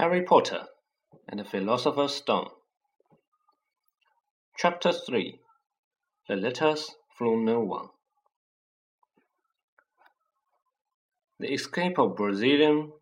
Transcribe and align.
Harry 0.00 0.22
Potter 0.22 0.66
and 1.28 1.38
the 1.38 1.44
Philosopher's 1.44 2.14
Stone. 2.14 2.48
Chapter 4.56 4.92
3 4.92 5.38
The 6.26 6.36
Letters 6.36 6.96
from 7.18 7.44
No 7.44 7.60
One. 7.60 7.90
The 11.38 11.52
escape 11.52 11.98
of 11.98 12.16
Brazilian 12.16 12.94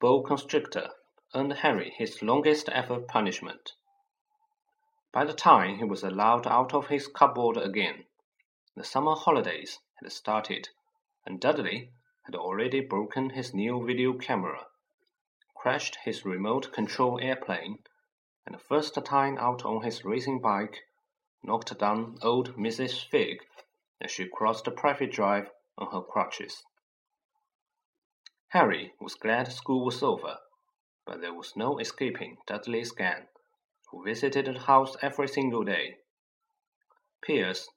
boa 0.00 0.22
constrictor 0.22 0.90
earned 1.34 1.54
Harry 1.54 1.92
his 1.98 2.22
longest 2.22 2.68
ever 2.68 3.00
punishment. 3.00 3.72
By 5.10 5.24
the 5.24 5.32
time 5.32 5.78
he 5.78 5.84
was 5.84 6.04
allowed 6.04 6.46
out 6.46 6.72
of 6.72 6.86
his 6.86 7.08
cupboard 7.08 7.56
again, 7.56 8.04
the 8.76 8.84
summer 8.84 9.16
holidays 9.16 9.80
had 10.00 10.12
started, 10.12 10.68
and 11.26 11.40
Dudley 11.40 11.90
had 12.26 12.36
already 12.36 12.78
broken 12.78 13.30
his 13.30 13.54
new 13.54 13.84
video 13.84 14.12
camera 14.12 14.68
crashed 15.64 15.96
his 16.04 16.26
remote 16.26 16.70
control 16.74 17.18
airplane, 17.22 17.78
and 18.44 18.60
first 18.60 19.02
time 19.02 19.38
out 19.38 19.64
on 19.64 19.82
his 19.82 20.04
racing 20.04 20.38
bike, 20.38 20.82
knocked 21.42 21.78
down 21.78 22.18
old 22.20 22.54
Mrs. 22.54 23.08
Figg 23.08 23.38
as 23.98 24.10
she 24.10 24.28
crossed 24.28 24.66
the 24.66 24.70
Privet 24.70 25.10
Drive 25.10 25.48
on 25.78 25.90
her 25.90 26.02
crutches. 26.02 26.62
Harry 28.48 28.92
was 29.00 29.14
glad 29.14 29.50
school 29.50 29.86
was 29.86 30.02
over, 30.02 30.36
but 31.06 31.22
there 31.22 31.32
was 31.32 31.56
no 31.56 31.78
escaping 31.78 32.36
Dudley's 32.46 32.92
gang, 32.92 33.28
who 33.90 34.04
visited 34.04 34.44
the 34.44 34.58
house 34.58 34.98
every 35.00 35.28
single 35.28 35.64
day. 35.64 35.96
Piers, 37.22 37.70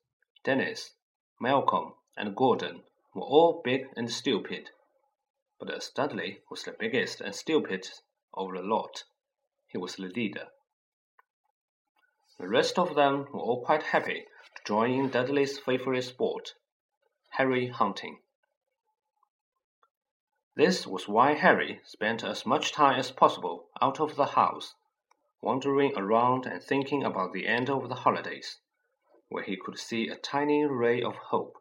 Dennis, 0.44 0.91
Malcolm, 1.39 1.94
and 2.17 2.35
Gordon 2.35 2.83
were 3.16 3.22
all 3.22 3.61
big 3.63 3.88
and 3.95 4.11
stupid, 4.11 4.72
but 5.59 5.71
as 5.71 5.89
Dudley 5.89 6.41
was 6.49 6.63
the 6.63 6.71
biggest 6.71 7.21
and 7.21 7.34
stupidest 7.34 8.03
of 8.34 8.52
the 8.53 8.61
lot, 8.61 9.03
he 9.67 9.77
was 9.77 9.95
the 9.95 10.03
leader. 10.03 10.49
The 12.38 12.47
rest 12.47 12.77
of 12.77 12.94
them 12.94 13.27
were 13.31 13.39
all 13.39 13.66
quite 13.66 13.83
happy 13.83 14.28
to 14.55 14.63
join 14.63 14.91
in 14.91 15.09
Dudley's 15.09 15.58
favorite 15.58 16.03
sport, 16.03 16.53
Harry 17.30 17.67
hunting. 17.67 18.22
This 20.55 20.88
was 20.88 21.08
why 21.08 21.33
Harry 21.33 21.81
spent 21.85 22.23
as 22.23 22.45
much 22.45 22.72
time 22.72 23.00
as 23.00 23.11
possible 23.11 23.69
out 23.81 24.00
of 24.00 24.16
the 24.16 24.25
house, 24.25 24.75
wandering 25.41 25.95
around 25.95 26.45
and 26.45 26.63
thinking 26.63 27.03
about 27.03 27.33
the 27.33 27.47
end 27.47 27.69
of 27.69 27.89
the 27.89 27.95
holidays, 27.95 28.59
where 29.30 29.44
he 29.44 29.55
could 29.55 29.80
see 29.80 30.08
a 30.08 30.16
tiny 30.16 30.66
ray 30.66 31.02
of 31.02 31.16
hope. 31.16 31.58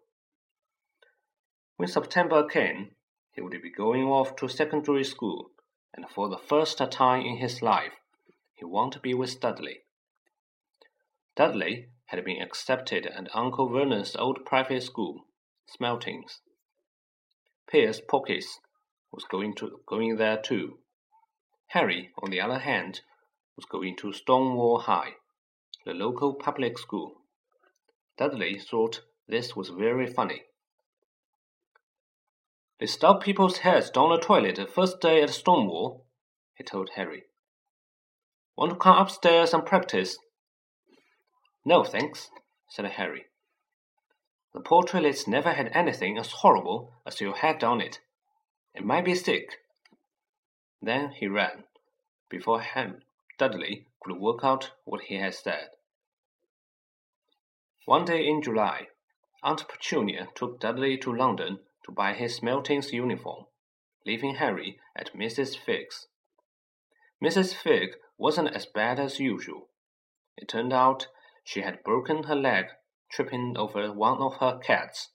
When 1.77 1.89
September 1.89 2.49
came, 2.49 2.96
he 3.37 3.43
would 3.43 3.63
be 3.63 3.71
going 3.71 4.05
off 4.05 4.35
to 4.35 4.49
secondary 4.49 5.05
school, 5.05 5.51
and 5.93 6.09
for 6.09 6.31
the 6.31 6.39
first 6.39 6.79
time 6.91 7.21
in 7.21 7.37
his 7.37 7.61
life, 7.61 7.93
he 8.55 8.65
wanted 8.65 8.95
to 8.95 9.01
be 9.01 9.13
with 9.13 9.39
Dudley. 9.39 9.81
Dudley 11.37 11.91
had 12.07 12.25
been 12.25 12.41
accepted 12.41 13.05
at 13.07 13.37
Uncle 13.37 13.69
Vernon's 13.69 14.17
old 14.17 14.47
private 14.47 14.83
school, 14.83 15.27
Smeltings. 15.67 16.41
Piers 17.71 18.01
Polkiss 18.01 18.59
was 19.13 19.25
going 19.25 19.55
to 19.57 19.81
going 19.87 20.17
there 20.17 20.39
too. 20.39 20.79
Harry, 21.69 22.13
on 22.23 22.31
the 22.31 22.41
other 22.41 22.61
hand, 22.61 23.03
was 23.55 23.67
going 23.67 23.97
to 23.97 24.15
Stonewall 24.15 24.79
High, 24.79 25.17
the 25.85 25.93
local 25.93 26.33
public 26.33 26.79
school. 26.79 27.21
Dudley 28.17 28.59
thought 28.59 29.03
this 29.29 29.55
was 29.55 29.69
very 29.69 30.07
funny. 30.07 30.46
They 32.79 32.87
stuff 32.87 33.23
people's 33.23 33.59
heads 33.59 33.91
down 33.91 34.11
the 34.11 34.19
toilet 34.19 34.57
the 34.57 34.67
first 34.67 35.01
day 35.01 35.23
at 35.23 35.31
Stonewall, 35.31 36.05
he 36.55 36.65
told 36.65 36.91
Harry. 36.91 37.25
Want 38.57 38.73
to 38.73 38.79
come 38.79 38.99
upstairs 38.99 39.55
and 39.55 39.65
practice? 39.65 40.19
No, 41.65 41.85
thanks, 41.85 42.31
said 42.69 42.85
Harry. 42.85 43.27
The 44.53 44.61
poor 44.61 44.83
toilet's 44.83 45.27
never 45.27 45.53
had 45.53 45.71
anything 45.75 46.19
as 46.19 46.31
horrible 46.33 46.93
as 47.07 47.21
your 47.21 47.35
head 47.35 47.59
down 47.59 47.81
it. 47.81 48.01
It 48.75 48.85
might 48.85 49.05
be 49.05 49.15
sick. 49.15 49.59
Then 50.83 51.13
he 51.13 51.27
ran, 51.27 51.65
before 52.29 52.61
Ham 52.61 53.03
Dudley 53.39 53.87
could 54.03 54.19
work 54.19 54.41
out 54.43 54.73
what 54.85 55.03
he 55.03 55.17
had 55.17 55.35
said. 55.35 55.71
One 57.87 58.05
day 58.05 58.27
in 58.27 58.43
July, 58.43 58.89
Aunt 59.43 59.69
Petunia 59.69 60.29
took 60.35 60.61
Dudley 60.61 60.99
to 60.99 61.13
London 61.15 61.61
to 61.87 61.93
buy 61.93 62.13
his 62.13 62.37
Smeltings 62.37 62.93
uniform, 62.93 63.47
leaving 64.05 64.35
Harry 64.35 64.79
at 64.95 65.15
Mrs. 65.15 65.57
Figg's. 65.57 66.09
Mrs. 67.23 67.55
Figg 67.55 67.95
wasn't 68.19 68.55
as 68.55 68.67
bad 68.67 68.99
as 68.99 69.21
usual. 69.21 69.69
It 70.37 70.49
turned 70.49 70.73
out 70.73 71.07
she 71.45 71.63
had 71.63 71.85
broken 71.85 72.25
her 72.25 72.35
leg 72.35 72.67
tripping 73.11 73.57
over 73.57 73.93
one 73.93 74.19
of 74.19 74.37
her 74.37 74.59
cats, 74.59 75.11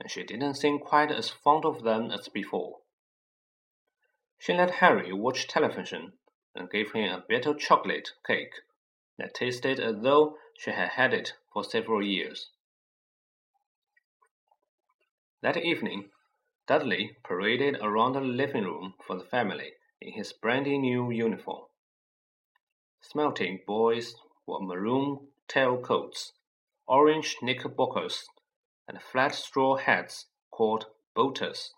and 0.00 0.10
she 0.10 0.24
didn't 0.24 0.54
seem 0.54 0.78
quite 0.78 1.12
as 1.12 1.28
fond 1.28 1.64
of 1.66 1.82
them 1.82 2.10
as 2.10 2.28
before. 2.28 2.80
She 4.38 4.54
let 4.54 4.76
Harry 4.76 5.12
watch 5.12 5.46
television 5.46 6.14
and 6.54 6.70
gave 6.70 6.92
him 6.92 7.12
a 7.12 7.24
bit 7.28 7.44
of 7.46 7.58
chocolate 7.58 8.12
cake 8.26 8.54
that 9.18 9.34
tasted 9.34 9.78
as 9.78 10.00
though 10.00 10.38
she 10.56 10.70
had 10.70 10.90
had 10.90 11.12
it 11.12 11.34
for 11.52 11.62
several 11.62 12.02
years. 12.02 12.50
That 15.46 15.58
evening, 15.58 16.10
Dudley 16.66 17.18
paraded 17.22 17.76
around 17.80 18.14
the 18.14 18.20
living 18.20 18.64
room 18.64 18.94
for 19.06 19.14
the 19.16 19.22
family 19.22 19.74
in 20.00 20.14
his 20.14 20.32
brand 20.32 20.66
new 20.66 21.08
uniform. 21.12 21.66
Smeltings 23.00 23.60
boys 23.64 24.16
wore 24.44 24.60
maroon 24.60 25.28
tailcoats, 25.46 26.32
orange 26.88 27.36
knickerbockers, 27.42 28.28
and 28.88 29.00
flat 29.00 29.36
straw 29.36 29.76
hats 29.76 30.26
called 30.50 30.86
boaters. 31.14 31.74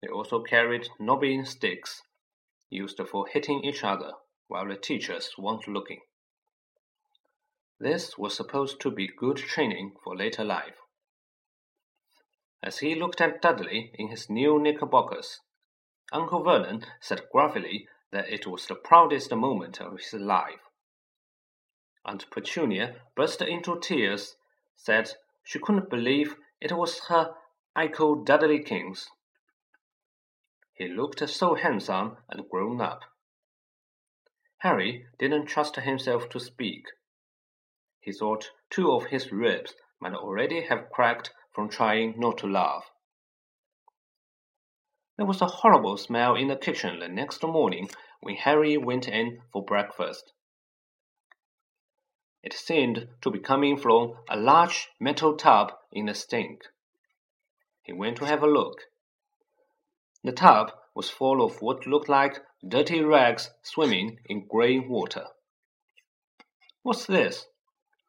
They 0.00 0.08
also 0.08 0.42
carried 0.42 0.88
knobbing 0.98 1.44
sticks, 1.44 2.04
used 2.70 2.98
for 3.06 3.26
hitting 3.26 3.64
each 3.64 3.84
other 3.84 4.14
while 4.48 4.66
the 4.66 4.76
teachers 4.76 5.34
weren't 5.36 5.68
looking. 5.68 6.00
This 7.78 8.16
was 8.16 8.34
supposed 8.34 8.80
to 8.80 8.90
be 8.90 9.08
good 9.08 9.36
training 9.36 9.96
for 10.02 10.16
later 10.16 10.42
life. 10.42 10.79
As 12.62 12.80
he 12.80 12.94
looked 12.94 13.20
at 13.20 13.40
Dudley 13.40 13.90
in 13.94 14.08
his 14.08 14.28
new 14.28 14.58
knickerbockers, 14.58 15.40
Uncle 16.12 16.42
Vernon 16.42 16.84
said 17.00 17.28
gruffly 17.32 17.88
that 18.10 18.28
it 18.28 18.46
was 18.46 18.66
the 18.66 18.74
proudest 18.74 19.34
moment 19.34 19.80
of 19.80 19.98
his 19.98 20.12
life. 20.12 20.60
Aunt 22.04 22.30
Petunia 22.30 23.00
burst 23.14 23.40
into 23.40 23.80
tears, 23.80 24.36
said 24.76 25.12
she 25.42 25.58
couldn't 25.58 25.88
believe 25.88 26.36
it 26.60 26.72
was 26.72 27.06
her 27.06 27.34
Uncle 27.74 28.24
Dudleykins. 28.24 29.08
He 30.74 30.88
looked 30.88 31.26
so 31.28 31.54
handsome 31.54 32.18
and 32.28 32.48
grown 32.48 32.80
up. 32.80 33.04
Harry 34.58 35.06
didn't 35.18 35.46
trust 35.46 35.76
himself 35.76 36.28
to 36.28 36.40
speak. 36.40 36.86
He 38.00 38.12
thought 38.12 38.50
two 38.68 38.92
of 38.92 39.06
his 39.06 39.32
ribs 39.32 39.74
might 39.98 40.14
already 40.14 40.62
have 40.62 40.90
cracked 40.90 41.32
from 41.52 41.68
trying 41.68 42.14
not 42.18 42.38
to 42.38 42.46
laugh. 42.46 42.90
There 45.16 45.26
was 45.26 45.42
a 45.42 45.46
horrible 45.46 45.96
smell 45.96 46.34
in 46.34 46.48
the 46.48 46.56
kitchen 46.56 46.98
the 46.98 47.08
next 47.08 47.42
morning 47.42 47.90
when 48.20 48.36
Harry 48.36 48.76
went 48.76 49.06
in 49.06 49.42
for 49.52 49.64
breakfast. 49.64 50.32
It 52.42 52.54
seemed 52.54 53.08
to 53.20 53.30
be 53.30 53.38
coming 53.38 53.76
from 53.76 54.16
a 54.28 54.38
large 54.38 54.88
metal 54.98 55.36
tub 55.36 55.72
in 55.92 56.06
the 56.06 56.14
sink. 56.14 56.62
He 57.82 57.92
went 57.92 58.16
to 58.16 58.24
have 58.24 58.42
a 58.42 58.46
look. 58.46 58.80
The 60.24 60.32
tub 60.32 60.72
was 60.94 61.10
full 61.10 61.42
of 61.44 61.60
what 61.60 61.86
looked 61.86 62.08
like 62.08 62.42
dirty 62.66 63.02
rags 63.02 63.50
swimming 63.62 64.20
in 64.24 64.46
grey 64.46 64.78
water. 64.78 65.26
What's 66.82 67.04
this? 67.04 67.46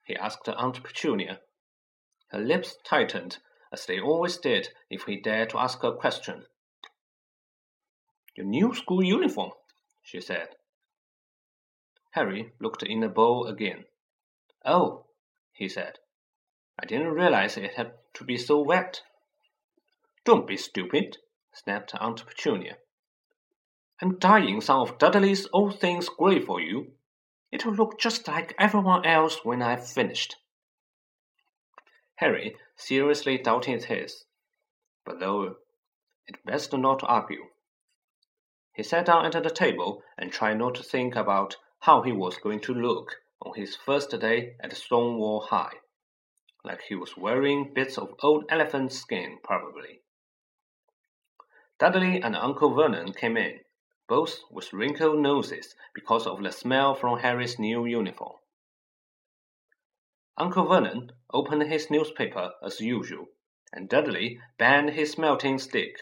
he 0.06 0.16
asked 0.16 0.48
Aunt 0.48 0.82
Petunia. 0.82 1.42
Her 2.32 2.40
lips 2.40 2.78
tightened, 2.86 3.40
as 3.74 3.86
they 3.86 4.00
always 4.00 4.38
did 4.38 4.70
if 4.90 5.04
he 5.04 5.18
dared 5.18 5.50
to 5.50 5.60
ask 5.60 5.82
her 5.82 5.90
a 5.90 5.98
question. 5.98 6.46
Your 8.36 8.46
new 8.46 8.74
school 8.74 9.04
uniform, 9.04 9.52
she 10.02 10.22
said. 10.22 10.56
Harry 12.12 12.54
looked 12.60 12.84
in 12.84 13.02
the 13.02 13.10
bowl 13.10 13.48
again. 13.48 13.86
Oh, 14.64 15.08
he 15.52 15.68
said. 15.68 16.00
I 16.80 16.86
didn't 16.86 17.12
realize 17.12 17.58
it 17.58 17.74
had 17.74 17.94
to 18.14 18.24
be 18.24 18.38
so 18.38 18.62
wet. 18.62 19.02
Don't 20.24 20.48
be 20.48 20.56
stupid, 20.56 21.18
snapped 21.52 21.94
Aunt 21.96 22.26
Petunia. 22.26 22.78
I'm 24.02 24.18
dyeing 24.20 24.62
some 24.62 24.80
of 24.80 24.98
Dudley's 24.98 25.48
old 25.52 25.80
things 25.80 26.08
grey 26.08 26.40
for 26.40 26.62
you. 26.62 26.94
It'll 27.52 27.74
look 27.74 28.00
just 28.00 28.28
like 28.28 28.56
everyone 28.58 29.06
else 29.06 29.44
when 29.44 29.62
I've 29.62 29.86
finished. 29.86 30.38
Harry 32.22 32.56
seriously 32.76 33.36
doubted 33.40 33.86
his, 33.86 34.26
but 35.04 35.20
though 35.20 35.56
it 36.28 36.46
best 36.46 36.72
not 36.72 37.00
to 37.00 37.08
argue. 37.08 37.48
He 38.76 38.84
sat 38.84 39.08
down 39.08 39.26
at 39.26 39.42
the 39.42 39.50
table 39.50 40.04
and 40.20 40.32
tried 40.32 40.60
not 40.60 40.76
to 40.76 40.84
think 40.84 41.16
about 41.16 41.58
how 41.80 42.04
he 42.04 42.12
was 42.12 42.38
going 42.38 42.60
to 42.62 42.76
look 42.76 43.16
on 43.42 43.56
his 43.56 43.76
first 43.76 44.12
day 44.20 44.56
at 44.60 44.72
Stonewall 44.78 45.48
High. 45.50 45.74
Like 46.64 46.84
he 46.84 46.94
was 46.94 47.18
wearing 47.18 47.74
bits 47.74 47.98
of 47.98 48.14
old 48.22 48.46
elephant 48.50 48.92
skin, 48.92 49.40
probably. 49.44 50.02
Dudley 51.80 52.22
and 52.22 52.36
Uncle 52.36 52.76
Vernon 52.76 53.14
came 53.14 53.36
in, 53.36 53.62
both 54.08 54.42
with 54.52 54.74
wrinkled 54.74 55.18
noses 55.18 55.74
because 55.96 56.28
of 56.28 56.44
the 56.44 56.52
smell 56.52 56.94
from 56.94 57.18
Harry's 57.18 57.58
new 57.58 57.84
uniform. 57.86 58.38
Uncle 60.38 60.66
Vernon 60.68 61.12
opened 61.34 61.64
his 61.64 61.92
newspaper 61.92 62.54
as 62.64 62.80
usual, 62.80 63.28
and 63.74 63.90
Dudley 63.90 64.40
banged 64.58 64.92
his 64.92 65.12
Smeltings 65.12 65.64
stick, 65.64 65.98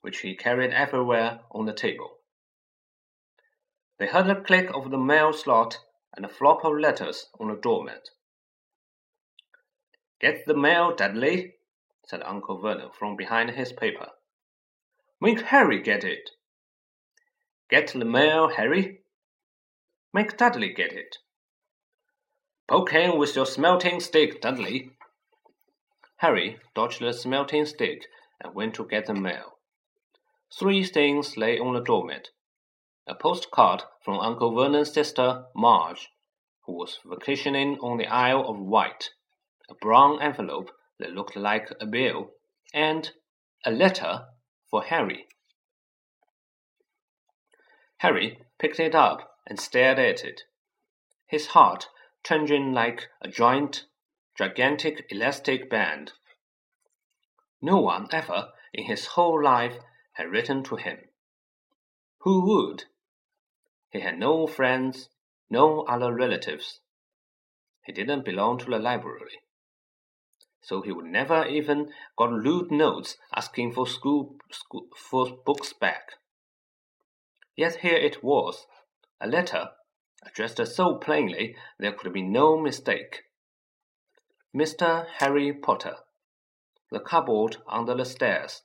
which 0.00 0.20
he 0.20 0.36
carried 0.36 0.72
everywhere, 0.72 1.40
on 1.50 1.64
the 1.64 1.72
table. 1.72 2.18
They 3.98 4.06
heard 4.06 4.26
the 4.26 4.34
click 4.34 4.70
of 4.74 4.90
the 4.90 4.98
mail 4.98 5.32
slot 5.32 5.78
and 6.16 6.24
a 6.24 6.28
flop 6.28 6.64
of 6.64 6.78
letters 6.78 7.28
on 7.40 7.48
the 7.48 7.56
doormat. 7.56 8.10
Get 10.20 10.46
the 10.46 10.56
mail, 10.56 10.94
Dudley, 10.94 11.54
said 12.06 12.22
Uncle 12.22 12.60
Vernon 12.60 12.90
from 12.98 13.16
behind 13.16 13.50
his 13.50 13.72
paper. 13.72 14.10
Make 15.20 15.40
Harry 15.40 15.80
get 15.80 16.04
it. 16.04 16.30
Get 17.70 17.88
the 17.88 18.04
mail, 18.04 18.48
Harry. 18.48 19.00
Make 20.12 20.36
Dudley 20.36 20.72
get 20.72 20.92
it. 20.92 21.16
Poke 22.66 22.92
him 22.92 23.18
with 23.18 23.36
your 23.36 23.44
Smeltings 23.44 24.06
stick, 24.06 24.40
Dudley. 24.40 24.90
Harry 26.16 26.58
dodged 26.74 27.00
the 27.00 27.12
Smeltings 27.12 27.70
stick 27.70 28.06
and 28.40 28.54
went 28.54 28.74
to 28.74 28.86
get 28.86 29.04
the 29.04 29.14
mail. 29.14 29.58
Three 30.58 30.82
things 30.82 31.36
lay 31.36 31.58
on 31.58 31.74
the 31.74 31.82
doormat. 31.82 32.30
A 33.06 33.14
postcard 33.14 33.82
from 34.02 34.18
Uncle 34.18 34.54
Vernon's 34.54 34.94
sister, 34.94 35.44
Marge, 35.54 36.08
who 36.64 36.72
was 36.72 37.00
vacationing 37.04 37.78
on 37.80 37.98
the 37.98 38.06
Isle 38.06 38.48
of 38.48 38.58
Wight, 38.58 39.10
a 39.68 39.74
brown 39.74 40.22
envelope 40.22 40.70
that 40.98 41.12
looked 41.12 41.36
like 41.36 41.70
a 41.78 41.86
bill, 41.86 42.30
and 42.72 43.10
a 43.66 43.70
letter 43.70 44.28
for 44.70 44.84
Harry. 44.84 45.26
Harry 47.98 48.38
picked 48.58 48.80
it 48.80 48.94
up 48.94 49.36
and 49.46 49.60
stared 49.60 49.98
at 49.98 50.24
it, 50.24 50.44
his 51.26 51.48
heart 51.48 51.88
changing 52.24 52.72
like 52.72 53.08
a 53.20 53.28
giant, 53.28 53.84
gigantic 54.36 55.06
elastic 55.10 55.70
band. 55.70 56.12
No 57.60 57.80
one 57.80 58.08
ever 58.10 58.52
in 58.72 58.84
his 58.84 59.06
whole 59.06 59.42
life 59.42 59.76
had 60.14 60.30
written 60.30 60.64
to 60.64 60.76
him. 60.76 60.98
Who 62.20 62.46
would? 62.46 62.84
He 63.90 64.00
had 64.00 64.18
no 64.18 64.46
friends, 64.46 65.10
no 65.50 65.82
other 65.82 66.12
relatives. 66.12 66.80
He 67.84 67.92
didn't 67.92 68.24
belong 68.24 68.58
to 68.58 68.64
the 68.64 68.78
library. 68.78 69.40
So 70.62 70.80
he 70.80 70.92
would 70.92 71.04
never 71.04 71.46
even 71.46 71.92
got 72.16 72.32
rude 72.32 72.70
notes 72.70 73.18
asking 73.36 73.72
for 73.72 73.86
school, 73.86 74.36
school 74.50 74.86
for 74.96 75.38
books 75.44 75.74
back. 75.74 76.12
Yet 77.54 77.76
here 77.76 77.96
it 77.96 78.24
was, 78.24 78.66
a 79.20 79.28
letter 79.28 79.70
addressed 80.26 80.66
so 80.66 80.96
plainly 80.96 81.56
there 81.78 81.92
could 81.92 82.12
be 82.12 82.22
no 82.22 82.58
mistake. 82.58 83.24
Mr. 84.54 85.06
Harry 85.18 85.52
Potter, 85.52 85.96
the 86.90 87.00
cupboard 87.00 87.56
under 87.66 87.94
the 87.94 88.04
stairs, 88.04 88.62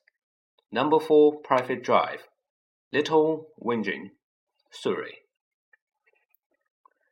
number 0.72 1.00
four 1.00 1.40
Privet 1.42 1.84
Drive, 1.84 2.28
Little 2.92 3.48
Whinging, 3.60 4.12
Surrey. 4.72 5.20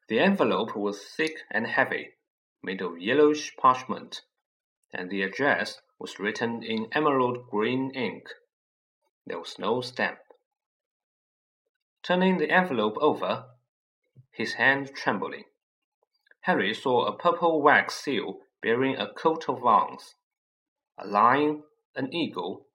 The 0.09 0.19
envelope 0.19 0.75
was 0.75 1.03
thick 1.03 1.39
and 1.51 1.67
heavy, 1.67 2.11
made 2.63 2.81
of 2.81 2.99
yellowish 2.99 3.55
parchment, 3.57 4.21
and 4.93 5.09
the 5.09 5.21
address 5.23 5.81
was 5.99 6.19
written 6.19 6.63
in 6.63 6.87
emerald 6.93 7.49
green 7.49 7.91
ink. 7.91 8.29
There 9.25 9.39
was 9.39 9.59
no 9.59 9.81
stamp. 9.81 10.19
Turning 12.03 12.37
the 12.37 12.49
envelope 12.49 12.95
over, 13.01 13.45
his 14.31 14.53
hand 14.53 14.91
trembling, 14.95 15.43
Harry 16.41 16.73
saw 16.73 17.05
a 17.05 17.17
purple 17.17 17.61
wax 17.61 17.95
seal 17.95 18.39
bearing 18.61 18.95
a 18.95 19.11
coat 19.13 19.49
of 19.49 19.65
arms, 19.65 20.15
a 20.97 21.05
lion, 21.05 21.63
an 21.95 22.13
eagle, 22.13 22.67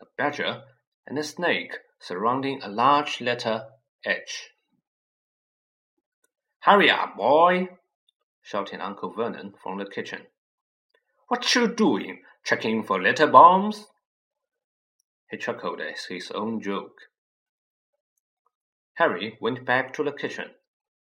a 0.00 0.06
badger, 0.16 0.62
and 1.06 1.18
a 1.18 1.22
snake 1.22 1.76
surrounding 2.00 2.62
a 2.62 2.68
large 2.68 3.20
letter 3.20 3.68
H. 4.06 4.50
Hurry 6.60 6.90
up, 6.90 7.16
boy! 7.16 7.68
shouted 8.42 8.80
Uncle 8.80 9.12
Vernon 9.12 9.54
from 9.62 9.78
the 9.78 9.86
kitchen. 9.86 10.26
What 11.28 11.54
you 11.54 11.68
doing? 11.68 12.22
Checking 12.44 12.82
for 12.82 13.00
letter 13.00 13.26
bombs? 13.26 13.86
He 15.30 15.36
chuckled 15.36 15.80
at 15.80 15.98
his 16.08 16.30
own 16.30 16.62
joke. 16.62 16.96
Harry 18.94 19.36
went 19.40 19.66
back 19.66 19.92
to 19.94 20.02
the 20.02 20.12
kitchen, 20.12 20.50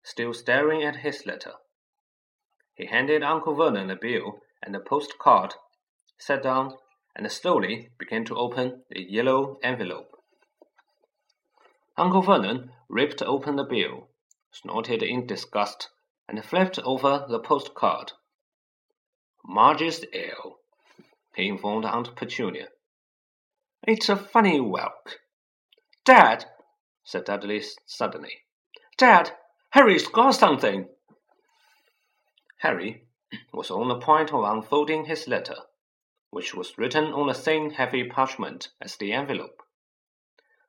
still 0.08 0.34
staring 0.34 0.84
at 0.84 0.98
his 0.98 1.26
letter. 1.26 1.54
He 2.76 2.86
handed 2.86 3.24
Uncle 3.24 3.56
Vernon 3.56 3.92
a 3.92 3.96
bill 3.96 4.40
and 4.64 4.76
a 4.76 4.80
postcard, 4.80 5.56
sat 6.18 6.44
down, 6.44 6.76
and 7.16 7.32
slowly 7.32 7.90
began 7.98 8.24
to 8.26 8.36
open 8.36 8.84
the 8.90 9.02
yellow 9.02 9.58
envelope. 9.64 10.12
Uncle 11.98 12.22
Vernon 12.22 12.72
ripped 12.88 13.22
open 13.22 13.56
the 13.56 13.64
bill 13.64 14.10
snorted 14.52 15.04
in 15.04 15.28
disgust, 15.28 15.90
and 16.28 16.44
flipped 16.44 16.80
over 16.80 17.26
the 17.30 17.40
postcard. 17.40 18.14
Marge's 19.46 20.04
ill, 20.14 20.60
he 21.36 21.48
informed 21.48 21.86
Aunt 21.86 22.16
Petunia. 22.16 22.70
It's 23.84 24.10
a 24.10 24.16
funny 24.16 24.60
whelk. 24.60 25.20
Dad, 26.06 26.46
said 27.04 27.26
Dudley 27.26 27.62
suddenly. 27.86 28.46
Dad, 28.98 29.32
Harry's 29.72 30.08
got 30.08 30.32
something. 30.32 30.88
Harry 32.60 33.06
was 33.54 33.70
on 33.70 33.90
the 33.90 34.00
point 34.00 34.34
of 34.34 34.44
unfolding 34.44 35.06
his 35.06 35.28
letter, 35.28 35.58
which 36.32 36.54
was 36.56 36.78
written 36.78 37.06
on 37.14 37.28
the 37.28 37.34
same 37.34 37.72
heavy 37.72 38.04
parchment 38.04 38.70
as 38.82 38.96
the 38.96 39.12
envelope, 39.12 39.62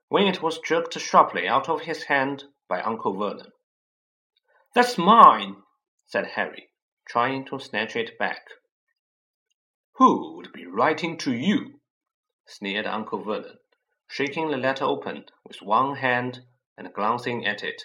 when 0.09 0.27
it 0.27 0.43
was 0.43 0.59
jerked 0.59 0.99
sharply 0.99 1.47
out 1.47 1.69
of 1.69 1.83
his 1.83 2.05
hand 2.05 2.45
by 2.69 2.81
Uncle 2.81 3.17
Vernon. 3.17 3.53
That's 4.75 4.99
mine, 4.99 5.63
said 6.07 6.27
Harry, 6.35 6.71
trying 7.09 7.45
to 7.47 7.59
snatch 7.59 7.97
it 7.97 8.19
back. 8.19 8.49
Who 9.95 10.37
would 10.37 10.53
be 10.53 10.67
writing 10.67 11.17
to 11.19 11.33
you? 11.33 11.81
sneered 12.47 12.87
Uncle 12.87 13.23
Vernon, 13.23 13.59
shaking 14.09 14.51
the 14.51 14.57
letter 14.57 14.85
open 14.85 15.27
with 15.47 15.63
one 15.63 15.97
hand 15.97 16.41
and 16.77 16.93
glancing 16.93 17.47
at 17.47 17.63
it. 17.63 17.85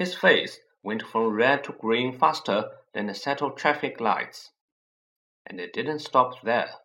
His 0.00 0.14
face 0.14 0.60
went 0.82 1.02
from 1.02 1.34
red 1.34 1.62
to 1.64 1.72
green 1.72 2.18
faster 2.18 2.70
than 2.94 3.10
a 3.10 3.14
set 3.14 3.42
of 3.42 3.54
traffic 3.54 4.00
lights. 4.00 4.50
And 5.44 5.60
it 5.60 5.74
didn't 5.74 5.98
stop 5.98 6.40
there. 6.40 6.76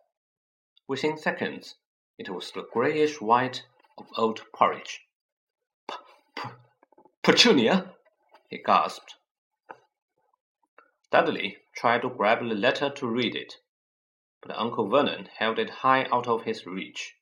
Within 0.86 1.16
seconds, 1.16 1.76
it 2.18 2.28
was 2.28 2.52
the 2.52 2.68
grayish 2.70 3.18
white 3.18 3.64
of 3.96 4.06
old 4.18 4.42
porridge. 4.52 5.00
Petunia, 7.22 7.94
he 8.50 8.58
gasped. 8.58 9.14
Dudley 11.10 11.56
tried 11.74 12.02
to 12.02 12.10
grab 12.10 12.40
the 12.40 12.54
letter 12.54 12.90
to 12.90 13.06
read 13.06 13.34
it, 13.34 13.54
but 14.42 14.54
Uncle 14.54 14.90
Vernon 14.90 15.30
held 15.38 15.58
it 15.58 15.70
high 15.70 16.04
out 16.12 16.28
of 16.28 16.42
his 16.42 16.66
reach. 16.66 17.14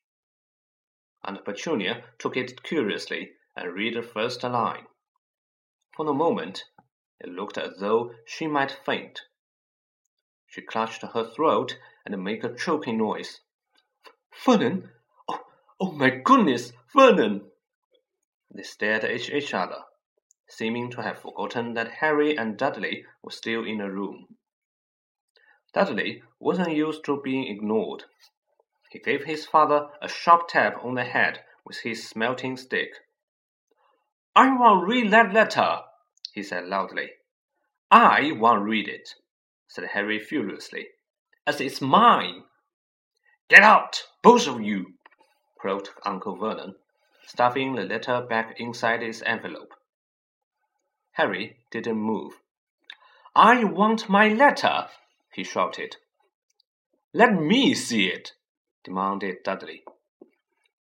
And 1.22 1.44
Petunia 1.44 2.02
took 2.18 2.36
it 2.36 2.64
curiously 2.64 3.34
and 3.54 3.72
read 3.72 3.94
the 3.94 4.02
first 4.02 4.42
line. 4.42 4.88
For 5.96 6.08
a 6.08 6.14
moment, 6.14 6.64
it 7.20 7.28
looked 7.28 7.58
as 7.58 7.78
though 7.78 8.14
she 8.24 8.46
might 8.46 8.72
faint. 8.84 9.22
She 10.46 10.60
clutched 10.60 11.02
her 11.02 11.24
throat 11.24 11.78
and 12.04 12.22
made 12.22 12.44
a 12.44 12.54
choking 12.54 12.98
noise. 12.98 13.40
Vernon! 14.44 14.90
Oh, 15.28 15.44
oh 15.80 15.92
my 15.92 16.10
goodness, 16.10 16.72
Vernon! 16.92 17.50
They 18.52 18.62
stared 18.62 19.04
at 19.04 19.30
each 19.30 19.54
other 19.54 19.84
seeming 20.48 20.90
to 20.90 21.02
have 21.02 21.18
forgotten 21.18 21.74
that 21.74 21.90
Harry 21.90 22.36
and 22.36 22.56
Dudley 22.56 23.04
were 23.22 23.30
still 23.30 23.64
in 23.64 23.78
the 23.78 23.90
room. 23.90 24.36
Dudley 25.72 26.22
wasn't 26.38 26.76
used 26.76 27.04
to 27.04 27.20
being 27.22 27.48
ignored. 27.48 28.04
He 28.90 28.98
gave 28.98 29.24
his 29.24 29.46
father 29.46 29.90
a 30.00 30.08
sharp 30.08 30.48
tap 30.48 30.84
on 30.84 30.94
the 30.94 31.04
head 31.04 31.44
with 31.64 31.78
his 31.78 32.08
Smeltings 32.08 32.62
stick. 32.62 32.92
I 34.36 34.56
won't 34.56 34.88
read 34.88 35.12
that 35.12 35.32
letter, 35.32 35.80
he 36.32 36.42
said 36.42 36.66
loudly. 36.66 37.10
I 37.90 38.32
won't 38.32 38.64
read 38.64 38.88
it, 38.88 39.08
said 39.68 39.84
Harry 39.92 40.18
furiously, 40.18 40.88
as 41.46 41.60
it's 41.60 41.80
mine. 41.80 42.42
Get 43.48 43.62
out, 43.62 44.02
both 44.22 44.48
of 44.48 44.60
you, 44.60 44.94
croaked 45.58 45.90
Uncle 46.04 46.36
Vernon, 46.36 46.74
stuffing 47.26 47.74
the 47.74 47.84
letter 47.84 48.26
back 48.28 48.58
inside 48.58 49.02
its 49.02 49.22
envelope. 49.22 49.74
Harry 51.12 51.58
didn't 51.70 51.96
move. 51.96 52.40
I 53.36 53.62
want 53.62 54.08
my 54.08 54.28
letter, 54.28 54.88
he 55.32 55.44
shouted. 55.44 55.96
Let 57.12 57.34
me 57.34 57.74
see 57.74 58.08
it, 58.08 58.32
demanded 58.82 59.44
Dudley. 59.44 59.84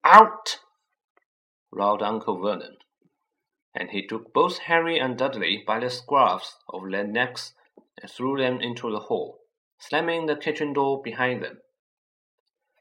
Out! 0.04 0.58
roared 1.70 2.02
Uncle 2.02 2.40
Vernon, 2.40 2.76
and 3.74 3.90
he 3.90 4.06
took 4.06 4.32
both 4.32 4.58
Harry 4.58 4.98
and 4.98 5.16
Dudley 5.16 5.62
by 5.66 5.78
the 5.80 5.90
scruffs 5.90 6.56
of 6.68 6.90
their 6.90 7.06
necks 7.06 7.54
and 8.00 8.10
threw 8.10 8.36
them 8.36 8.60
into 8.60 8.90
the 8.90 9.00
hall, 9.00 9.40
slamming 9.78 10.26
the 10.26 10.36
kitchen 10.36 10.72
door 10.72 11.02
behind 11.02 11.42
them. 11.42 11.60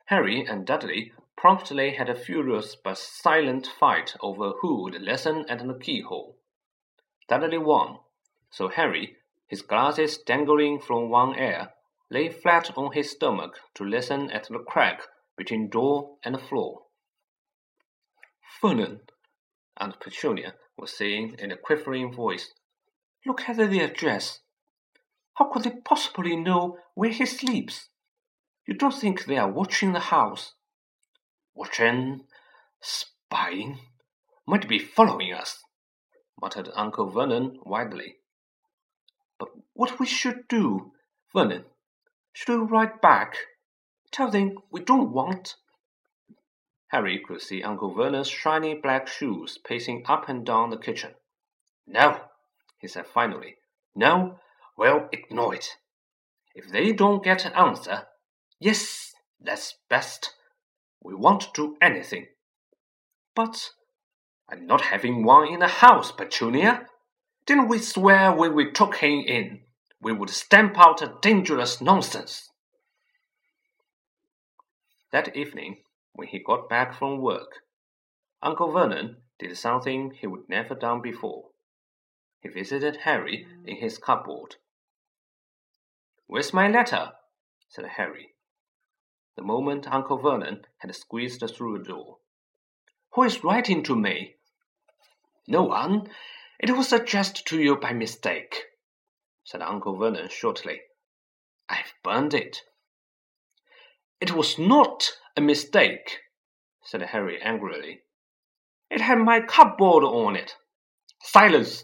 Harry 0.06 0.46
and 0.46 0.66
Dudley 0.66 1.12
promptly 1.36 1.92
had 1.92 2.10
a 2.10 2.16
furious 2.16 2.76
but 2.76 2.98
silent 2.98 3.68
fight 3.68 4.16
over 4.22 4.52
who 4.62 4.84
would 4.84 5.02
listen 5.02 5.46
at 5.50 5.60
the 5.60 5.74
keyhole. 5.74 6.38
Dudley 7.28 7.58
won, 7.58 8.00
so 8.50 8.70
Harry, 8.70 9.18
his 9.48 9.62
glasses 9.62 10.18
dangling 10.18 10.80
from 10.80 11.10
one 11.10 11.38
ear, 11.38 11.74
lay 12.10 12.30
flat 12.30 12.76
on 12.78 12.94
his 12.94 13.12
stomach 13.12 13.60
to 13.76 13.84
listen 13.84 14.32
at 14.32 14.48
the 14.48 14.60
crack 14.60 15.02
between 15.36 15.70
door 15.70 16.18
and 16.24 16.40
floor. 16.42 16.84
Vernon, 18.62 19.02
and 19.80 20.00
Petunia 20.00 20.56
was 20.78 20.96
saying 20.96 21.36
in 21.40 21.52
a 21.52 21.58
quivering 21.58 22.14
voice, 22.14 22.54
look 23.26 23.42
at 23.50 23.58
the 23.58 23.80
address. 23.80 24.40
How 25.34 25.52
could 25.52 25.64
they 25.64 25.72
possibly 25.72 26.36
know 26.36 26.78
where 26.94 27.10
he 27.10 27.26
sleeps? 27.26 27.90
You 28.68 28.76
don't 28.76 28.94
think 28.94 29.26
they 29.26 29.38
are 29.38 29.52
watching 29.52 29.94
the 29.94 30.00
house? 30.00 30.54
Watching? 31.56 32.22
Spying? 32.82 33.80
Might 34.46 34.68
be 34.68 34.80
following 34.80 35.34
us, 35.34 35.64
muttered 36.42 36.70
Uncle 36.76 37.10
Vernon 37.10 37.60
widely. 37.66 38.16
But 39.40 39.50
what 39.74 40.00
we 40.00 40.06
should 40.06 40.48
do, 40.48 40.92
Vernon? 41.34 41.66
Should 42.34 42.60
we 42.60 42.66
write 42.68 43.02
back? 43.02 43.36
Tell 44.12 44.30
them 44.30 44.58
we 44.72 44.82
don't 44.82 45.12
want 45.12 45.56
Harry 46.90 47.20
could 47.20 47.42
see 47.42 47.62
Uncle 47.64 47.94
Vernon's 47.94 48.30
shiny 48.30 48.74
black 48.74 49.08
shoes 49.08 49.58
pacing 49.58 50.04
up 50.08 50.30
and 50.30 50.46
down 50.46 50.70
the 50.70 50.78
kitchen. 50.78 51.16
No, 51.86 52.22
he 52.78 52.88
said 52.88 53.08
finally. 53.08 53.58
No, 53.96 54.40
we'll 54.78 55.10
ignore 55.12 55.56
it. 55.56 55.68
If 56.56 56.70
they 56.70 56.92
don't 56.92 57.24
get 57.24 57.46
an 57.46 57.54
answer, 57.54 58.08
yes, 58.60 59.14
that's 59.40 59.76
best. 59.90 60.34
We 61.04 61.14
won't 61.14 61.54
do 61.54 61.78
anything. 61.82 62.28
But 63.36 63.72
I'm 64.50 64.66
not 64.66 64.82
having 64.82 65.24
one 65.24 65.48
in 65.48 65.60
the 65.60 65.68
house, 65.68 66.12
Petunia. 66.12 66.88
Didn't 67.46 67.68
we 67.68 67.80
swear 67.80 68.32
when 68.32 68.56
we 68.56 68.72
took 68.72 68.96
him 68.96 69.24
in 69.28 69.62
we 70.02 70.14
would 70.14 70.30
stamp 70.30 70.78
out 70.78 71.02
a 71.02 71.16
dangerous 71.22 71.82
nonsense? 71.82 72.50
That 75.12 75.36
evening, 75.36 75.78
when 76.18 76.28
he 76.28 76.40
got 76.40 76.68
back 76.68 76.96
from 76.96 77.22
work. 77.22 77.60
Uncle 78.42 78.72
Vernon 78.72 79.18
did 79.38 79.56
something 79.56 80.12
he 80.20 80.26
would 80.26 80.50
never 80.50 80.74
done 80.74 81.00
before. 81.00 81.52
He 82.42 82.50
visited 82.50 82.98
Harry 83.04 83.46
in 83.66 83.78
his 83.78 84.00
cupboard. 84.00 84.56
Where's 86.26 86.54
my 86.54 86.68
letter? 86.68 87.12
said 87.70 87.86
Harry. 87.86 88.34
The 89.36 89.44
moment 89.44 89.88
Uncle 89.88 90.18
Vernon 90.18 90.66
had 90.80 90.96
squeezed 90.96 91.44
through 91.56 91.78
the 91.78 91.84
door. 91.84 92.18
Who 93.14 93.22
is 93.22 93.44
writing 93.44 93.84
to 93.84 93.96
me? 93.96 94.38
No 95.48 95.64
one. 95.64 96.10
It 96.60 96.72
was 96.72 96.92
addressed 96.92 97.46
to 97.46 97.62
you 97.62 97.76
by 97.76 97.94
mistake, 97.94 98.64
said 99.44 99.62
Uncle 99.62 99.96
Vernon 99.96 100.30
shortly. 100.30 100.82
I've 101.70 101.94
burned 102.04 102.34
it. 102.34 102.64
It 104.20 104.32
was 104.32 104.58
not 104.58 105.12
a 105.38 105.42
mistake, 105.42 106.22
said 106.84 107.02
Harry 107.02 107.40
angrily. 107.42 108.02
It 108.90 109.02
had 109.02 109.20
my 109.20 109.40
cupboard 109.42 110.04
on 110.04 110.36
it. 110.36 110.56
Silence! 111.22 111.84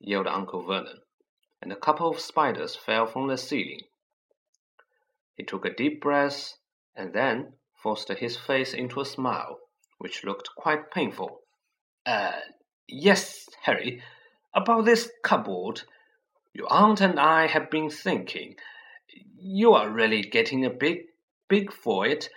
yelled 0.00 0.26
Uncle 0.26 0.64
Vernon, 0.66 0.98
and 1.62 1.72
a 1.72 1.76
couple 1.76 2.08
of 2.08 2.18
spiders 2.18 2.74
fell 2.74 3.06
from 3.06 3.28
the 3.28 3.36
ceiling. 3.36 3.82
He 5.36 5.44
took 5.44 5.64
a 5.64 5.74
deep 5.74 6.00
breath 6.00 6.54
and 6.96 7.12
then 7.12 7.52
forced 7.80 8.08
his 8.08 8.36
face 8.36 8.74
into 8.74 9.00
a 9.00 9.04
smile, 9.04 9.58
which 9.98 10.24
looked 10.24 10.50
quite 10.56 10.90
painful. 10.90 11.42
Uh, 12.04 12.40
yes, 12.88 13.48
Harry, 13.62 14.02
about 14.52 14.84
this 14.84 15.10
cupboard. 15.22 15.82
Your 16.52 16.66
aunt 16.72 17.00
and 17.00 17.20
I 17.20 17.46
have 17.46 17.70
been 17.70 17.88
thinking. 17.88 18.56
You 19.36 19.74
are 19.74 19.88
really 19.88 20.22
getting 20.22 20.64
a 20.64 20.70
bit 20.70 21.06
big 21.48 21.72
for 21.72 22.06
it, 22.06 22.28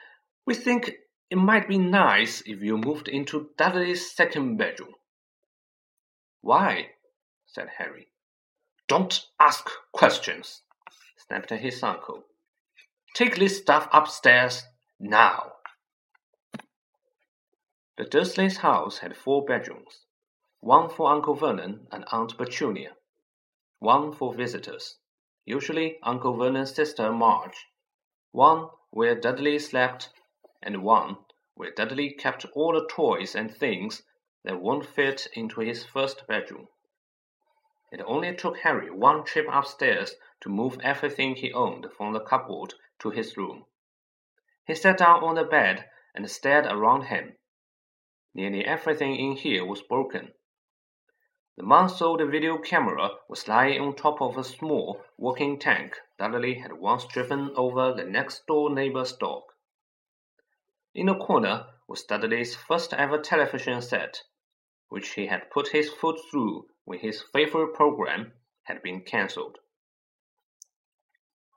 we 0.46 0.54
think 0.54 0.92
it 1.30 1.38
might 1.38 1.68
be 1.68 1.78
nice 1.78 2.42
if 2.46 2.62
you 2.62 2.78
moved 2.78 3.08
into 3.08 3.50
Dudley's 3.58 4.12
second 4.14 4.58
bedroom. 4.58 4.96
Why? 6.42 6.92
said 7.46 7.70
Harry. 7.78 8.08
Don't 8.88 9.28
ask 9.40 9.70
questions, 9.94 10.64
snapped 11.18 11.52
his 11.52 11.82
uncle. 11.84 12.24
Take 13.14 13.38
this 13.38 13.58
stuff 13.58 13.88
upstairs 13.94 14.64
now. 15.00 15.54
The 17.98 18.06
Dursleys' 18.06 18.58
house 18.58 19.00
had 19.00 19.16
four 19.16 19.46
bedrooms, 19.46 20.06
one 20.60 20.90
for 20.90 21.12
Uncle 21.12 21.36
Vernon 21.36 21.88
and 21.92 22.04
Aunt 22.12 22.38
Petunia, 22.38 22.96
one 23.80 24.12
for 24.14 24.34
visitors, 24.34 24.98
usually 25.46 26.00
Uncle 26.04 26.36
Vernon's 26.36 26.74
sister 26.74 27.12
Marge, 27.12 27.68
one 28.32 28.70
where 28.90 29.16
Dudley 29.16 29.60
slept 29.60 30.10
and 30.62 30.84
one 30.84 31.18
where 31.56 31.72
Dudley 31.72 32.12
kept 32.12 32.46
all 32.54 32.74
the 32.74 32.88
toys 32.88 33.36
and 33.36 33.54
things 33.54 34.04
that 34.44 34.62
won't 34.62 34.86
fit 34.86 35.28
into 35.34 35.60
his 35.62 35.86
first 35.86 36.26
bedroom. 36.28 36.68
It 37.92 38.02
only 38.06 38.36
took 38.36 38.58
Harry 38.60 38.90
one 38.90 39.24
trip 39.24 39.48
upstairs 39.52 40.16
to 40.40 40.50
move 40.50 40.80
everything 40.82 41.36
he 41.36 41.52
owned 41.54 41.88
from 41.98 42.14
the 42.14 42.20
cupboard 42.22 42.74
to 43.00 43.10
his 43.10 43.36
room. 43.38 43.66
He 44.66 44.76
sat 44.76 44.98
down 44.98 45.24
on 45.24 45.36
the 45.36 45.44
bed 45.44 45.90
and 46.16 46.30
stared 46.32 46.66
around 46.66 47.04
him. 47.04 47.38
Nearly 48.34 48.66
everything 48.66 49.16
in 49.18 49.36
here 49.36 49.66
was 49.66 49.82
broken. 49.82 50.34
The 51.58 51.64
month-old 51.64 52.22
video 52.32 52.58
camera 52.58 53.18
was 53.28 53.48
lying 53.48 53.82
on 53.82 53.94
top 53.94 54.22
of 54.22 54.38
a 54.38 54.44
small 54.44 55.04
working 55.18 55.60
tank 55.60 56.00
Dudley 56.18 56.56
had 56.56 56.74
once 56.74 57.06
driven 57.06 57.52
over 57.56 57.94
the 57.94 58.06
next-door 58.06 58.74
neighbor's 58.74 59.12
dog. 59.14 59.44
In 60.94 61.08
a 61.08 61.18
corner 61.18 61.68
was 61.88 62.04
Dudley's 62.04 62.54
first 62.54 62.94
ever 62.94 63.18
television 63.18 63.82
set, 63.82 64.24
which 64.90 65.12
he 65.12 65.28
had 65.28 65.50
put 65.50 65.70
his 65.70 65.90
foot 65.90 66.20
through 66.30 66.68
when 66.84 67.00
his 67.00 67.22
favorite 67.22 67.74
program 67.74 68.34
had 68.64 68.82
been 68.82 69.02
cancelled. 69.02 69.60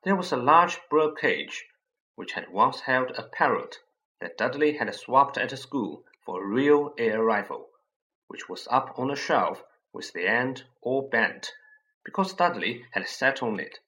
There 0.05 0.15
was 0.15 0.31
a 0.31 0.37
large 0.37 0.79
bird 0.89 1.19
cage, 1.19 1.67
which 2.15 2.35
had 2.35 2.53
once 2.53 2.83
held 2.83 3.11
a 3.11 3.25
parrot 3.25 3.81
that 4.21 4.39
Dudley 4.39 4.77
had 4.77 4.95
swapped 4.95 5.37
at 5.37 5.51
school 5.59 6.05
for 6.25 6.41
a 6.41 6.47
real 6.47 6.95
air 6.97 7.25
rifle, 7.25 7.71
which 8.29 8.49
was 8.49 8.69
up 8.71 8.97
on 8.97 9.11
a 9.11 9.17
shelf 9.17 9.65
with 9.93 10.13
the 10.13 10.29
end 10.29 10.65
all 10.81 11.09
bent, 11.09 11.53
because 12.05 12.35
Dudley 12.35 12.87
had 12.93 13.09
sat 13.09 13.43
on 13.43 13.59
it. 13.59 13.81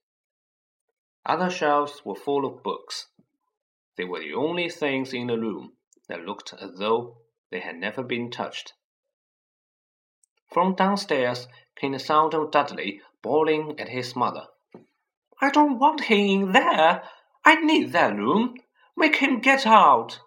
Other 1.25 1.51
shelves 1.51 2.05
were 2.05 2.17
full 2.17 2.45
of 2.45 2.65
books, 2.65 3.07
they 3.97 4.05
were 4.05 4.21
the 4.21 4.35
only 4.35 4.69
things 4.69 5.13
in 5.13 5.27
the 5.27 5.39
room 5.39 5.73
that 6.09 6.25
looked 6.25 6.53
as 6.61 6.79
though 6.79 7.19
they 7.51 7.61
had 7.61 7.77
never 7.77 8.03
been 8.03 8.31
touched. 8.31 8.75
From 10.53 10.75
downstairs 10.75 11.49
came 11.75 11.93
the 11.93 11.99
sound 11.99 12.35
of 12.35 12.51
Dudley 12.51 13.01
bawling 13.23 13.79
at 13.81 13.89
his 13.89 14.15
mother. 14.15 14.47
I 15.41 15.51
don't 15.51 15.79
want 15.79 16.05
him 16.05 16.19
in 16.19 16.53
there. 16.53 17.03
I 17.45 17.57
need 17.57 17.93
that 17.93 18.17
room. 18.17 18.57
Make 18.97 19.17
him 19.17 19.41
get 19.41 19.67
out. 19.67 20.21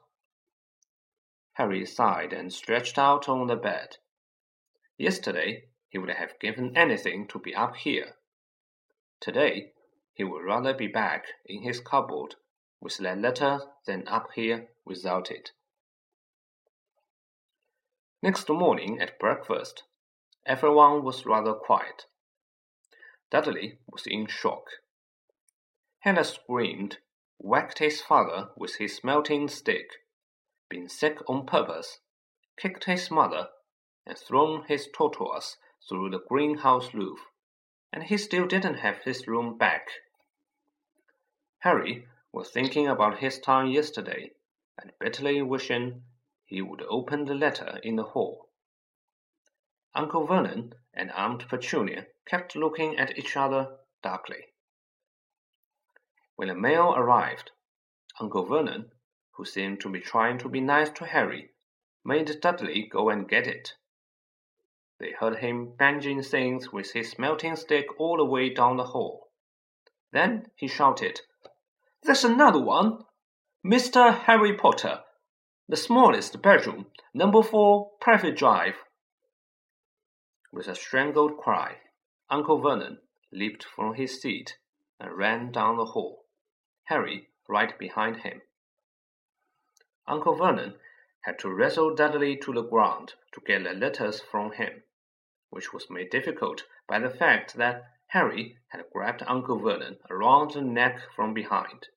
Harry 1.53 1.85
sighed 1.85 2.33
and 2.33 2.53
stretched 2.53 2.97
out 2.97 3.27
on 3.27 3.47
the 3.47 3.55
bed. 3.55 3.97
Yesterday 4.97 5.65
he 5.89 5.97
would 5.97 6.09
have 6.09 6.39
given 6.39 6.75
anything 6.77 7.27
to 7.27 7.39
be 7.39 7.55
up 7.55 7.75
here. 7.75 8.15
Today 9.19 9.73
he 10.13 10.23
would 10.23 10.43
rather 10.43 10.73
be 10.73 10.87
back 10.87 11.25
in 11.45 11.63
his 11.63 11.79
cupboard 11.79 12.35
with 12.81 12.97
that 12.97 13.19
letter 13.19 13.59
than 13.85 14.07
up 14.07 14.29
here 14.35 14.67
without 14.85 15.31
it. 15.31 15.51
Next 18.21 18.49
morning 18.49 18.99
at 18.99 19.19
breakfast, 19.19 19.83
everyone 20.45 21.03
was 21.03 21.25
rather 21.25 21.53
quiet. 21.53 22.05
Dudley 23.31 23.77
was 23.91 24.05
in 24.07 24.27
shock. 24.27 24.65
Hannah 25.99 26.23
screamed, 26.23 26.97
whacked 27.37 27.79
his 27.79 28.01
father 28.01 28.49
with 28.57 28.75
his 28.75 28.97
Smeltings 28.97 29.53
stick, 29.53 29.87
been 30.69 30.89
sick 30.89 31.17
on 31.27 31.45
purpose, 31.45 31.99
kicked 32.57 32.85
his 32.85 33.09
mother, 33.09 33.49
and 34.05 34.17
thrown 34.17 34.63
his 34.67 34.87
tortoise 34.93 35.57
through 35.87 36.09
the 36.09 36.21
greenhouse 36.27 36.93
roof, 36.93 37.19
and 37.93 38.03
he 38.03 38.17
still 38.17 38.45
didn't 38.45 38.79
have 38.79 39.03
his 39.03 39.27
room 39.27 39.57
back. 39.57 39.87
Harry 41.59 42.07
was 42.31 42.51
thinking 42.51 42.87
about 42.87 43.19
his 43.19 43.39
time 43.39 43.67
yesterday, 43.67 44.31
and 44.77 44.91
bitterly 44.99 45.41
wishing 45.41 46.03
he 46.45 46.61
would 46.61 46.81
open 46.83 47.25
the 47.25 47.33
letter 47.33 47.79
in 47.83 47.95
the 47.95 48.03
hall. 48.03 48.49
Uncle 49.95 50.25
Vernon 50.25 50.73
and 50.93 51.11
Aunt 51.11 51.47
Petunia 51.47 52.05
kept 52.25 52.55
looking 52.55 52.97
at 52.97 53.17
each 53.17 53.35
other 53.35 53.77
darkly. 54.03 54.45
When 56.35 56.47
the 56.47 56.55
mail 56.55 56.93
arrived, 56.95 57.51
Uncle 58.19 58.45
Vernon, 58.45 58.91
who 59.31 59.45
seemed 59.45 59.81
to 59.81 59.89
be 59.89 59.99
trying 59.99 60.37
to 60.39 60.49
be 60.49 60.61
nice 60.61 60.89
to 60.91 61.05
Harry, 61.05 61.51
made 62.05 62.39
Dudley 62.39 62.83
go 62.83 63.09
and 63.09 63.27
get 63.27 63.47
it. 63.47 63.73
They 64.99 65.11
heard 65.11 65.37
him 65.37 65.71
banging 65.75 66.21
things 66.23 66.71
with 66.71 66.91
his 66.91 67.11
Smeltings 67.11 67.61
stick 67.61 67.87
all 67.99 68.17
the 68.17 68.25
way 68.25 68.49
down 68.49 68.77
the 68.77 68.85
hall. 68.85 69.31
Then 70.11 70.51
he 70.55 70.67
shouted, 70.67 71.21
There's 72.03 72.23
another 72.23 72.59
one! 72.59 73.05
Mr. 73.65 74.17
Harry 74.23 74.55
Potter, 74.55 75.03
the 75.67 75.75
smallest 75.75 76.41
bedroom, 76.41 76.87
number 77.13 77.43
four, 77.43 77.91
Privet 77.99 78.35
Drive. 78.37 78.75
With 80.51 80.67
a 80.67 80.75
strangled 80.75 81.37
cry, 81.37 81.77
Uncle 82.29 82.59
Vernon 82.59 82.99
leaped 83.31 83.63
from 83.63 83.95
his 83.95 84.21
seat 84.21 84.57
and 84.99 85.17
ran 85.17 85.51
down 85.51 85.77
the 85.77 85.85
hall, 85.85 86.25
Harry 86.85 87.29
right 87.47 87.77
behind 87.77 88.21
him. 88.21 88.41
Uncle 90.07 90.35
Vernon 90.35 90.79
had 91.21 91.37
to 91.39 91.53
wrestle 91.53 91.93
Dudley 91.93 92.37
to 92.37 92.53
the 92.53 92.63
ground 92.63 93.13
to 93.33 93.41
get 93.41 93.63
the 93.63 93.73
letters 93.73 94.21
from 94.21 94.53
him 94.53 94.83
which 95.49 95.73
was 95.73 95.89
made 95.89 96.09
difficult 96.09 96.63
by 96.87 96.99
the 96.99 97.09
fact 97.09 97.55
that 97.55 97.83
Harry 98.09 98.57
had 98.69 98.89
grabbed 98.91 99.21
Uncle 99.27 99.59
Vernon 99.59 99.99
around 100.09 100.51
the 100.51 100.61
neck 100.61 100.99
from 101.15 101.31
behind. 101.31 101.89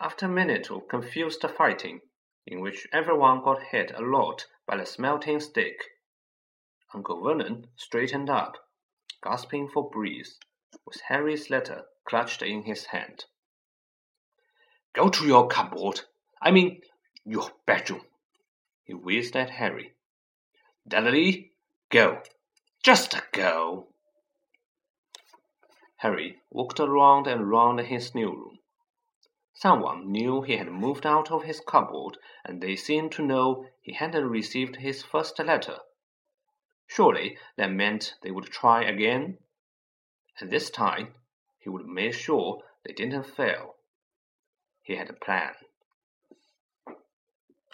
After 0.00 0.26
a 0.26 0.28
minute 0.28 0.68
of 0.68 0.88
confused 0.88 1.42
fighting, 1.56 2.00
in 2.44 2.60
which 2.60 2.88
everyone 2.92 3.42
got 3.42 3.62
hit 3.62 3.92
a 3.94 4.02
lot 4.02 4.46
by 4.66 4.76
the 4.76 4.84
Smeltings 4.84 5.46
stick, 5.46 5.80
Uncle 6.92 7.22
Vernon 7.22 7.68
straightened 7.76 8.28
up, 8.28 8.56
gasping 9.22 9.68
for 9.68 9.88
breath, 9.88 10.38
with 10.84 11.00
Harry's 11.08 11.50
letter 11.50 11.84
clutched 12.04 12.42
in 12.42 12.64
his 12.64 12.86
hand. 12.86 13.26
Go 14.92 15.08
to 15.08 15.24
your 15.24 15.46
cupboard. 15.46 16.00
I 16.42 16.50
mean, 16.50 16.80
your 17.24 17.50
bedroom. 17.64 18.04
He 18.82 18.92
whizzed 18.92 19.36
at 19.36 19.50
Harry. 19.50 19.94
Dudley, 20.86 21.52
Go. 21.90 22.22
Just 22.82 23.16
go. 23.32 23.93
Harry 26.04 26.38
walked 26.50 26.78
around 26.78 27.26
and 27.26 27.48
round 27.48 27.80
his 27.80 28.14
new 28.14 28.30
room. 28.30 28.58
Someone 29.54 30.12
knew 30.12 30.42
he 30.42 30.58
had 30.58 30.68
moved 30.70 31.06
out 31.06 31.30
of 31.30 31.44
his 31.44 31.60
cupboard, 31.60 32.18
and 32.44 32.60
they 32.60 32.76
seemed 32.76 33.10
to 33.10 33.22
know 33.22 33.66
he 33.80 33.94
hadn't 33.94 34.28
received 34.28 34.76
his 34.76 35.02
first 35.02 35.38
letter. 35.38 35.78
Surely 36.86 37.38
that 37.56 37.70
meant 37.70 38.16
they 38.20 38.30
would 38.30 38.44
try 38.52 38.84
again, 38.84 39.38
and 40.38 40.50
this 40.50 40.68
time 40.68 41.14
he 41.58 41.70
would 41.70 41.86
make 41.86 42.12
sure 42.12 42.62
they 42.84 42.92
didn't 42.92 43.24
fail. 43.24 43.76
He 44.82 44.96
had 44.96 45.08
a 45.08 45.14
plan. 45.14 45.54